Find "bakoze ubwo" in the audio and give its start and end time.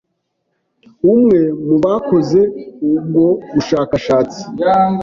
1.83-3.25